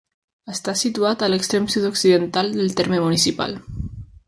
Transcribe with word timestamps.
Està 0.53 0.73
situat 0.79 1.25
a 1.25 1.29
l'extrem 1.33 1.67
sud-occidental 1.75 2.51
del 2.57 2.75
terme 2.83 3.03
municipal. 3.07 3.57